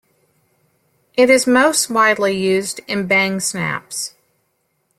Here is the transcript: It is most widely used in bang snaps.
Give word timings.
It 1.13 1.29
is 1.29 1.45
most 1.45 1.91
widely 1.91 2.35
used 2.35 2.81
in 2.87 3.05
bang 3.05 3.39
snaps. 3.39 4.15